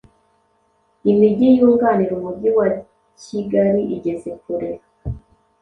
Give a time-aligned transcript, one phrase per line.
[1.11, 2.67] imigi yunganira Umujyi wa
[3.21, 4.69] Kigali igeze kure